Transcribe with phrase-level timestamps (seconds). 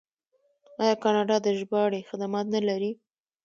[0.81, 2.91] آیا کاناډا د ژباړې خدمات نلري؟